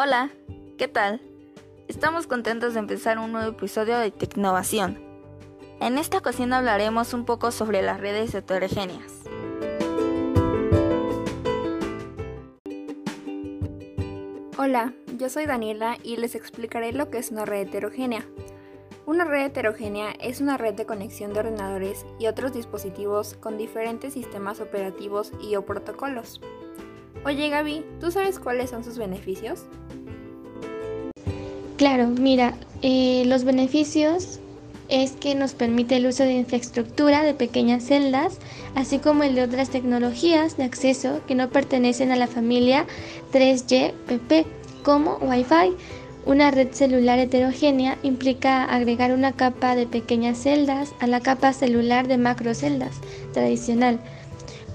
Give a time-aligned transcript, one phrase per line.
[0.00, 0.30] Hola,
[0.78, 1.20] ¿qué tal?
[1.88, 4.96] Estamos contentos de empezar un nuevo episodio de Tecnovación.
[5.80, 9.24] En esta ocasión hablaremos un poco sobre las redes heterogéneas.
[14.56, 18.24] Hola, yo soy Daniela y les explicaré lo que es una red heterogénea.
[19.04, 24.14] Una red heterogénea es una red de conexión de ordenadores y otros dispositivos con diferentes
[24.14, 26.40] sistemas operativos y o protocolos.
[27.24, 29.64] Oye Gaby, ¿tú sabes cuáles son sus beneficios?
[31.76, 34.40] Claro, mira, eh, los beneficios
[34.88, 38.38] es que nos permite el uso de infraestructura de pequeñas celdas,
[38.74, 42.86] así como el de otras tecnologías de acceso que no pertenecen a la familia
[43.32, 44.46] 3GPP,
[44.82, 45.76] como Wi-Fi.
[46.26, 52.06] Una red celular heterogénea implica agregar una capa de pequeñas celdas a la capa celular
[52.08, 52.96] de macroceldas
[53.32, 54.00] tradicional.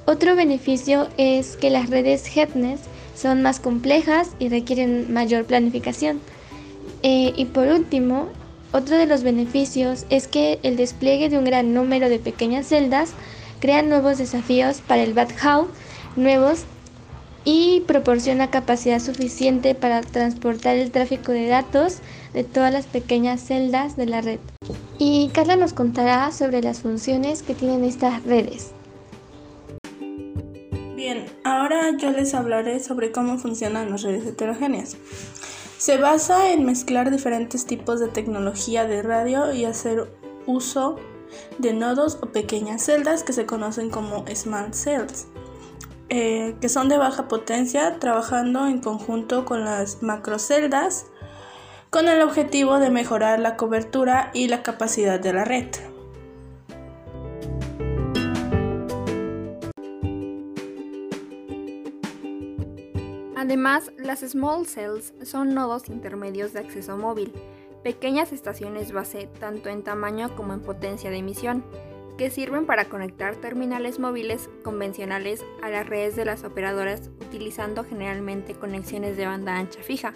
[0.06, 2.82] Otro beneficio es que las redes HETNES
[3.16, 6.20] son más complejas y requieren mayor planificación.
[7.04, 8.28] Eh, y por último,
[8.74, 13.12] otro de los beneficios es que el despliegue de un gran número de pequeñas celdas
[13.62, 15.68] crea nuevos desafíos para el backhaul,
[16.18, 16.64] nuevos
[17.46, 22.00] y proporciona capacidad suficiente para transportar el tráfico de datos
[22.34, 24.40] de todas las pequeñas celdas de la red.
[24.98, 28.72] Y Carla nos contará sobre las funciones que tienen estas redes.
[31.04, 34.96] Bien, ahora yo les hablaré sobre cómo funcionan las redes heterogéneas.
[35.78, 40.10] Se basa en mezclar diferentes tipos de tecnología de radio y hacer
[40.46, 40.96] uso
[41.58, 45.28] de nodos o pequeñas celdas que se conocen como smart cells,
[46.08, 51.08] eh, que son de baja potencia, trabajando en conjunto con las macroceldas
[51.90, 55.68] con el objetivo de mejorar la cobertura y la capacidad de la red.
[63.44, 67.34] Además, las small cells son nodos intermedios de acceso móvil,
[67.84, 71.62] pequeñas estaciones base tanto en tamaño como en potencia de emisión,
[72.18, 78.56] que sirven para conectar terminales móviles convencionales a las redes de las operadoras utilizando generalmente
[78.56, 80.14] conexiones de banda ancha fija,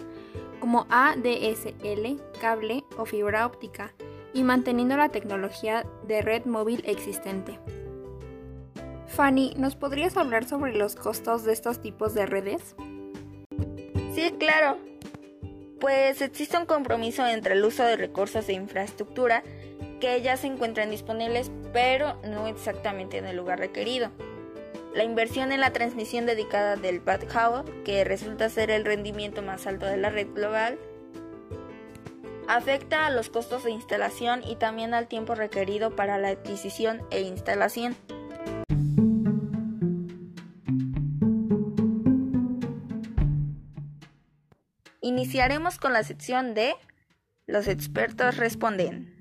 [0.62, 3.94] como ADSL, cable o fibra óptica,
[4.34, 7.60] y manteniendo la tecnología de red móvil existente.
[9.08, 12.74] Fanny, ¿nos podrías hablar sobre los costos de estos tipos de redes?
[14.18, 14.80] Sí, claro.
[15.80, 19.44] Pues existe un compromiso entre el uso de recursos de infraestructura
[20.02, 24.10] que ya se encuentran disponibles, pero no exactamente en el lugar requerido.
[24.96, 29.86] La inversión en la transmisión dedicada del backhaul, que resulta ser el rendimiento más alto
[29.86, 30.80] de la red global,
[32.48, 37.22] afecta a los costos de instalación y también al tiempo requerido para la adquisición e
[37.22, 37.96] instalación.
[45.18, 46.76] Iniciaremos con la sección de
[47.48, 49.16] Los expertos responden.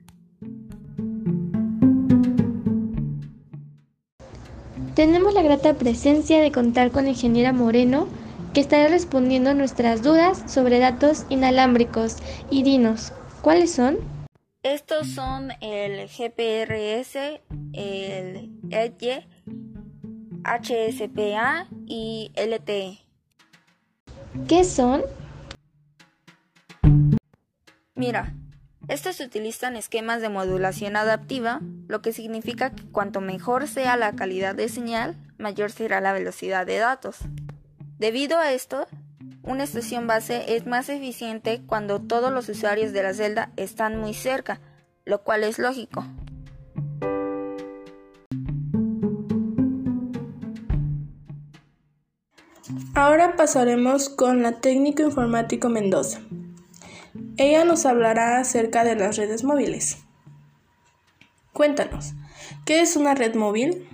[4.94, 8.08] Tenemos la grata presencia de contar con ingeniera Moreno,
[8.52, 12.18] que estará respondiendo nuestras dudas sobre datos inalámbricos.
[12.50, 13.96] Y dinos, ¿cuáles son?
[14.62, 17.40] Estos son el GPRS,
[17.72, 19.26] el EDGE,
[20.44, 22.98] HSPA y LTE.
[24.46, 25.00] ¿Qué son?
[27.96, 28.34] Mira,
[28.88, 34.54] estos utilizan esquemas de modulación adaptiva, lo que significa que cuanto mejor sea la calidad
[34.54, 37.16] de señal, mayor será la velocidad de datos.
[37.98, 38.86] Debido a esto,
[39.42, 44.12] una estación base es más eficiente cuando todos los usuarios de la celda están muy
[44.12, 44.60] cerca,
[45.06, 46.04] lo cual es lógico.
[52.94, 56.20] Ahora pasaremos con la técnico informático Mendoza.
[57.38, 59.98] Ella nos hablará acerca de las redes móviles.
[61.52, 62.14] Cuéntanos,
[62.64, 63.86] ¿qué es una red móvil?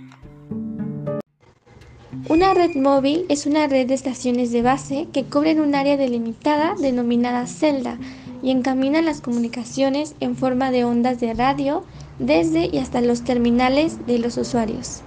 [2.29, 6.75] Una red móvil es una red de estaciones de base que cubren un área delimitada
[6.79, 7.99] denominada celda
[8.41, 11.85] y encaminan las comunicaciones en forma de ondas de radio
[12.19, 15.01] desde y hasta los terminales de los usuarios.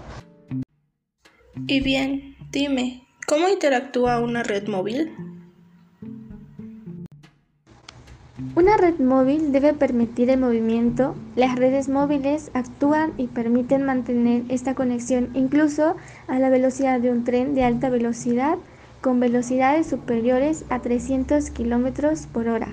[1.66, 5.35] Y bien, dime, ¿cómo interactúa una red móvil?
[8.56, 11.14] Una red móvil debe permitir el movimiento.
[11.34, 15.94] Las redes móviles actúan y permiten mantener esta conexión incluso
[16.26, 18.56] a la velocidad de un tren de alta velocidad
[19.02, 22.68] con velocidades superiores a 300 km por hora.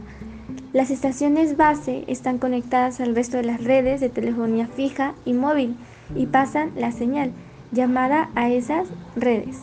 [0.71, 5.75] Las estaciones base están conectadas al resto de las redes de telefonía fija y móvil
[6.15, 7.33] y pasan la señal
[7.73, 8.87] llamada a esas
[9.17, 9.57] redes.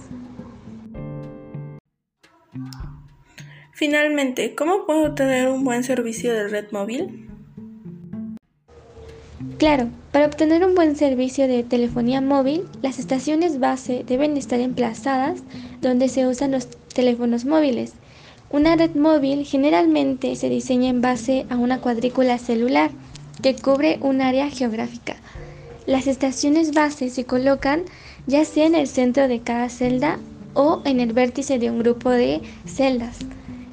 [3.80, 7.26] Finalmente, ¿cómo puedo tener un buen servicio de red móvil?
[9.56, 15.42] Claro, para obtener un buen servicio de telefonía móvil, las estaciones base deben estar emplazadas
[15.80, 17.94] donde se usan los teléfonos móviles.
[18.50, 22.90] Una red móvil generalmente se diseña en base a una cuadrícula celular
[23.42, 25.16] que cubre un área geográfica.
[25.86, 27.84] Las estaciones base se colocan
[28.26, 30.18] ya sea en el centro de cada celda
[30.52, 33.16] o en el vértice de un grupo de celdas.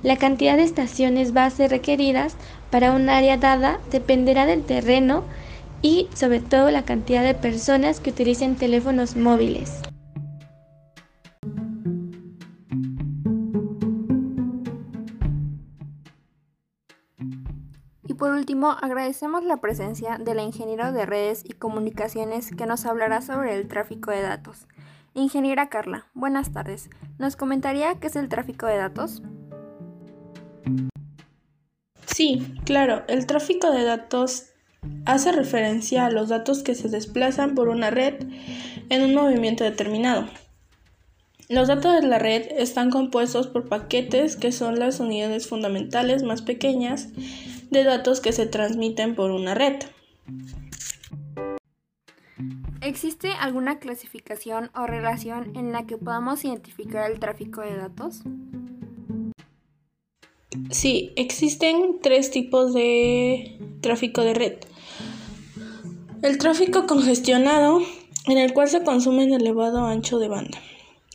[0.08, 2.38] La cantidad de estaciones base requeridas
[2.72, 5.26] para un área dada dependerá del terreno
[5.82, 9.82] y sobre todo la cantidad de personas que utilicen teléfonos móviles.
[18.06, 23.22] Y por último, agradecemos la presencia del ingeniero de redes y comunicaciones que nos hablará
[23.22, 24.68] sobre el tráfico de datos.
[25.14, 26.90] Ingeniera Carla, buenas tardes.
[27.18, 29.22] ¿Nos comentaría qué es el tráfico de datos?
[32.18, 34.48] Sí, claro, el tráfico de datos
[35.06, 38.16] hace referencia a los datos que se desplazan por una red
[38.90, 40.28] en un movimiento determinado.
[41.48, 46.42] Los datos de la red están compuestos por paquetes que son las unidades fundamentales más
[46.42, 47.10] pequeñas
[47.70, 49.76] de datos que se transmiten por una red.
[52.82, 58.24] ¿Existe alguna clasificación o relación en la que podamos identificar el tráfico de datos?
[60.72, 64.54] Sí, existen tres tipos de tráfico de red.
[66.22, 67.82] El tráfico congestionado,
[68.26, 70.60] en el cual se consume un elevado ancho de banda.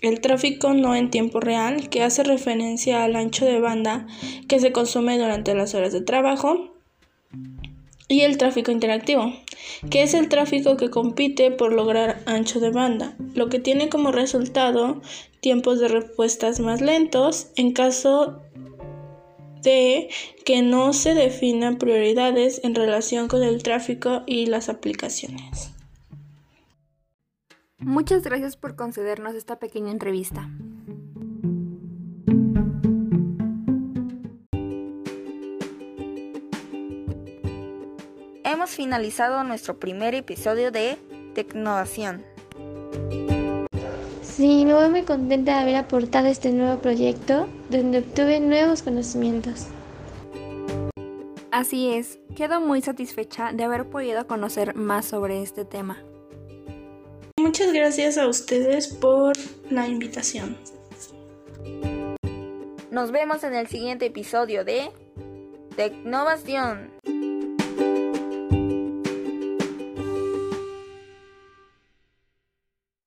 [0.01, 4.07] El tráfico no en tiempo real, que hace referencia al ancho de banda
[4.49, 6.75] que se consume durante las horas de trabajo.
[8.09, 9.33] Y el tráfico interactivo,
[9.91, 14.13] que es el tráfico que compite por lograr ancho de banda, lo que tiene como
[14.13, 15.01] resultado
[15.41, 18.41] tiempos de respuestas más lentos en caso
[19.63, 20.11] de
[20.45, 25.71] que no se definan prioridades en relación con el tráfico y las aplicaciones.
[27.79, 30.49] Muchas gracias por concedernos esta pequeña entrevista.
[38.45, 40.97] Hemos finalizado nuestro primer episodio de
[41.35, 42.25] Tecnovación.
[44.37, 49.67] Sí, me voy muy contenta de haber aportado este nuevo proyecto donde obtuve nuevos conocimientos.
[51.51, 56.03] Así es, quedo muy satisfecha de haber podido conocer más sobre este tema.
[57.39, 59.35] Muchas gracias a ustedes por
[59.69, 60.57] la invitación.
[62.91, 64.91] Nos vemos en el siguiente episodio de
[65.77, 66.91] Tecnovación.